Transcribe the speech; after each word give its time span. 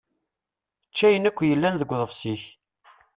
Ečč 0.89 0.99
ayen 1.07 1.27
akk 1.29 1.39
i 1.41 1.45
yellan 1.49 1.75
deg 1.77 1.89
uḍebsi-k. 1.93 2.43